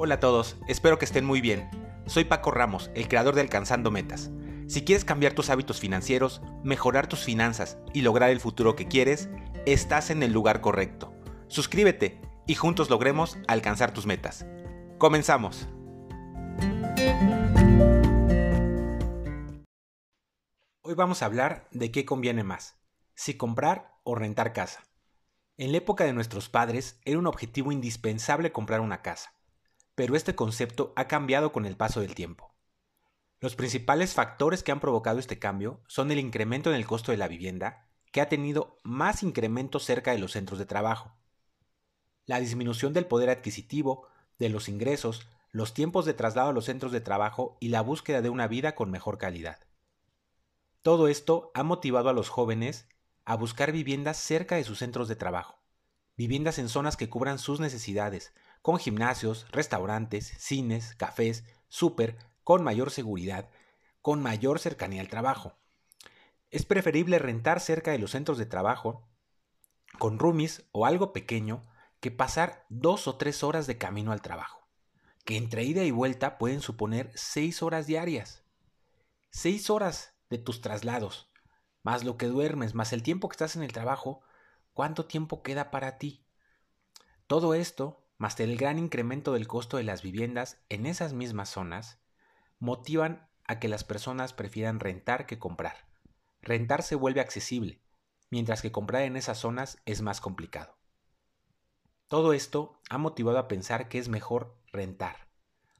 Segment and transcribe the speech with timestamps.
[0.00, 1.68] Hola a todos, espero que estén muy bien.
[2.06, 4.30] Soy Paco Ramos, el creador de Alcanzando Metas.
[4.68, 9.28] Si quieres cambiar tus hábitos financieros, mejorar tus finanzas y lograr el futuro que quieres,
[9.66, 11.12] estás en el lugar correcto.
[11.48, 14.46] Suscríbete y juntos logremos alcanzar tus metas.
[14.98, 15.66] Comenzamos.
[20.82, 22.76] Hoy vamos a hablar de qué conviene más,
[23.16, 24.84] si comprar o rentar casa.
[25.56, 29.32] En la época de nuestros padres era un objetivo indispensable comprar una casa,
[29.98, 32.54] pero este concepto ha cambiado con el paso del tiempo.
[33.40, 37.18] Los principales factores que han provocado este cambio son el incremento en el costo de
[37.18, 41.16] la vivienda, que ha tenido más incremento cerca de los centros de trabajo,
[42.26, 44.06] la disminución del poder adquisitivo,
[44.38, 48.22] de los ingresos, los tiempos de traslado a los centros de trabajo y la búsqueda
[48.22, 49.58] de una vida con mejor calidad.
[50.82, 52.88] Todo esto ha motivado a los jóvenes
[53.24, 55.58] a buscar viviendas cerca de sus centros de trabajo,
[56.16, 58.32] viviendas en zonas que cubran sus necesidades,
[58.68, 63.48] con gimnasios, restaurantes, cines, cafés, súper, con mayor seguridad,
[64.02, 65.56] con mayor cercanía al trabajo.
[66.50, 69.08] Es preferible rentar cerca de los centros de trabajo,
[69.98, 71.66] con roomies o algo pequeño,
[72.00, 74.68] que pasar dos o tres horas de camino al trabajo,
[75.24, 78.44] que entre ida y vuelta pueden suponer seis horas diarias.
[79.30, 81.32] Seis horas de tus traslados,
[81.82, 84.20] más lo que duermes, más el tiempo que estás en el trabajo,
[84.74, 86.26] ¿cuánto tiempo queda para ti?
[87.26, 91.98] Todo esto, más el gran incremento del costo de las viviendas en esas mismas zonas,
[92.58, 95.88] motivan a que las personas prefieran rentar que comprar.
[96.42, 97.80] Rentar se vuelve accesible,
[98.30, 100.76] mientras que comprar en esas zonas es más complicado.
[102.08, 105.28] Todo esto ha motivado a pensar que es mejor rentar,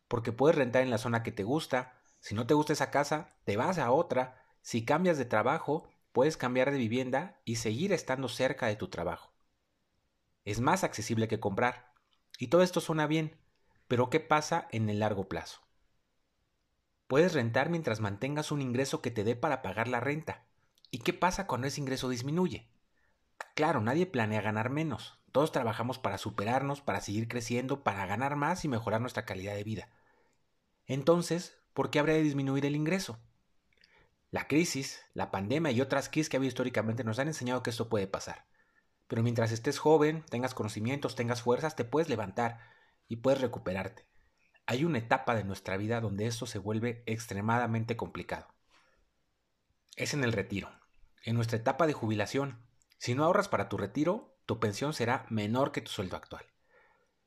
[0.09, 3.36] porque puedes rentar en la zona que te gusta, si no te gusta esa casa,
[3.44, 8.28] te vas a otra, si cambias de trabajo, puedes cambiar de vivienda y seguir estando
[8.28, 9.33] cerca de tu trabajo.
[10.44, 11.88] Es más accesible que comprar.
[12.39, 13.36] Y todo esto suena bien,
[13.89, 15.61] pero ¿qué pasa en el largo plazo?
[17.09, 20.44] Puedes rentar mientras mantengas un ingreso que te dé para pagar la renta.
[20.91, 22.71] ¿Y qué pasa cuando ese ingreso disminuye?
[23.54, 25.19] Claro, nadie planea ganar menos.
[25.32, 29.65] Todos trabajamos para superarnos, para seguir creciendo, para ganar más y mejorar nuestra calidad de
[29.65, 29.88] vida.
[30.87, 33.19] Entonces, ¿por qué habría de disminuir el ingreso?
[34.31, 37.71] La crisis, la pandemia y otras crisis que ha habido históricamente nos han enseñado que
[37.71, 38.44] esto puede pasar.
[39.08, 42.60] Pero mientras estés joven, tengas conocimientos, tengas fuerzas, te puedes levantar
[43.08, 44.06] y puedes recuperarte.
[44.66, 48.47] Hay una etapa de nuestra vida donde esto se vuelve extremadamente complicado.
[49.97, 50.70] Es en el retiro,
[51.24, 52.58] en nuestra etapa de jubilación.
[52.98, 56.44] Si no ahorras para tu retiro, tu pensión será menor que tu sueldo actual.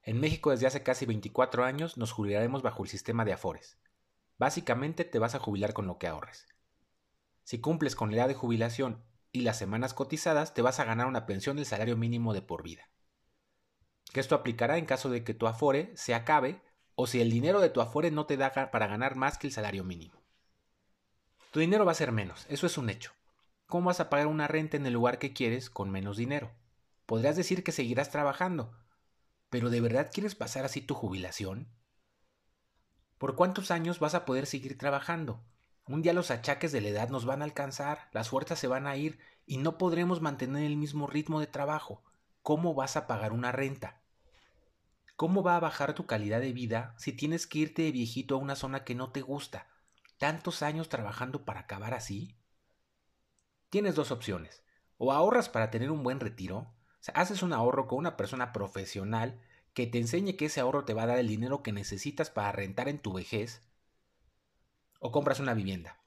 [0.04, 3.78] En México desde hace casi 24 años nos jubilaremos bajo el sistema de Afores.
[4.38, 6.48] Básicamente te vas a jubilar con lo que ahorres.
[7.44, 11.08] Si cumples con la edad de jubilación y las semanas cotizadas, te vas a ganar
[11.08, 12.90] una pensión del salario mínimo de por vida.
[14.12, 16.62] Que esto aplicará en caso de que tu afore se acabe
[16.96, 19.54] o si el dinero de tu afore no te da para ganar más que el
[19.54, 20.22] salario mínimo.
[21.52, 23.14] Tu dinero va a ser menos, eso es un hecho.
[23.68, 26.52] ¿Cómo vas a pagar una renta en el lugar que quieres con menos dinero?
[27.06, 28.74] Podrías decir que seguirás trabajando,
[29.50, 31.68] pero ¿de verdad quieres pasar así tu jubilación?
[33.18, 35.44] ¿Por cuántos años vas a poder seguir trabajando?
[35.88, 38.88] Un día los achaques de la edad nos van a alcanzar, las fuerzas se van
[38.88, 42.04] a ir y no podremos mantener el mismo ritmo de trabajo.
[42.44, 44.02] ¿Cómo vas a pagar una renta?
[45.16, 48.40] ¿Cómo va a bajar tu calidad de vida si tienes que irte de viejito a
[48.40, 49.68] una zona que no te gusta?
[50.18, 52.36] ¿Tantos años trabajando para acabar así?
[53.70, 54.64] Tienes dos opciones.
[54.98, 56.74] O ahorras para tener un buen retiro,
[57.14, 59.40] haces un ahorro con una persona profesional
[59.74, 62.52] que te enseñe que ese ahorro te va a dar el dinero que necesitas para
[62.52, 63.62] rentar en tu vejez,
[65.02, 66.00] o compras una vivienda,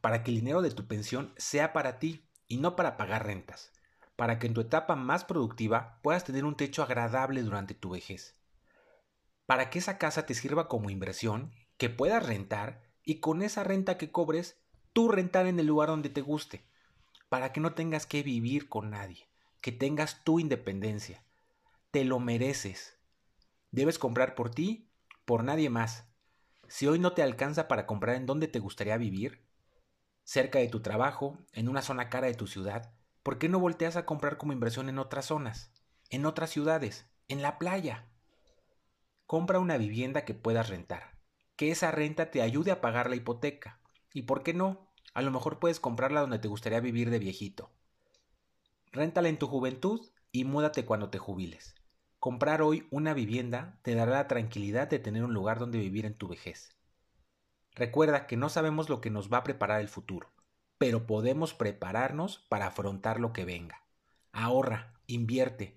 [0.00, 3.72] para que el dinero de tu pensión sea para ti y no para pagar rentas,
[4.14, 8.38] para que en tu etapa más productiva puedas tener un techo agradable durante tu vejez,
[9.46, 13.98] para que esa casa te sirva como inversión, que puedas rentar y con esa renta
[13.98, 14.60] que cobres,
[14.92, 16.64] tú rentar en el lugar donde te guste,
[17.30, 19.26] para que no tengas que vivir con nadie,
[19.62, 21.24] que tengas tu independencia.
[21.90, 22.98] Te lo mereces.
[23.70, 24.90] Debes comprar por ti,
[25.24, 26.11] por nadie más.
[26.72, 29.44] Si hoy no te alcanza para comprar en dónde te gustaría vivir,
[30.24, 33.96] cerca de tu trabajo, en una zona cara de tu ciudad, ¿por qué no volteas
[33.96, 35.70] a comprar como inversión en otras zonas,
[36.08, 38.08] en otras ciudades, en la playa?
[39.26, 41.18] Compra una vivienda que puedas rentar,
[41.56, 43.78] que esa renta te ayude a pagar la hipoteca.
[44.14, 47.70] Y por qué no, a lo mejor puedes comprarla donde te gustaría vivir de viejito.
[48.92, 51.74] Réntala en tu juventud y múdate cuando te jubiles.
[52.22, 56.14] Comprar hoy una vivienda te dará la tranquilidad de tener un lugar donde vivir en
[56.14, 56.76] tu vejez.
[57.74, 60.30] Recuerda que no sabemos lo que nos va a preparar el futuro,
[60.78, 63.82] pero podemos prepararnos para afrontar lo que venga.
[64.30, 65.76] Ahorra, invierte,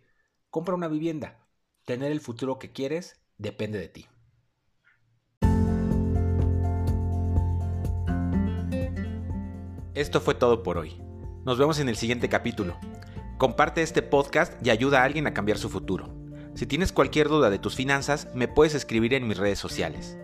[0.52, 1.40] compra una vivienda.
[1.84, 4.08] Tener el futuro que quieres depende de ti.
[9.96, 11.02] Esto fue todo por hoy.
[11.44, 12.78] Nos vemos en el siguiente capítulo.
[13.40, 16.15] Comparte este podcast y ayuda a alguien a cambiar su futuro.
[16.56, 20.18] Si tienes cualquier duda de tus finanzas, me puedes escribir en mis redes sociales.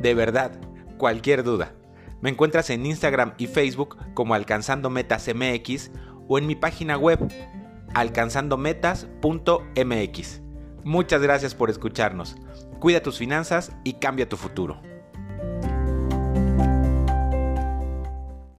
[0.00, 0.60] De verdad,
[0.98, 1.72] cualquier duda.
[2.20, 5.92] Me encuentras en Instagram y Facebook como Alcanzando Metas MX
[6.26, 7.20] o en mi página web
[7.94, 10.42] alcanzandometas.mx.
[10.84, 12.34] Muchas gracias por escucharnos.
[12.80, 14.82] Cuida tus finanzas y cambia tu futuro.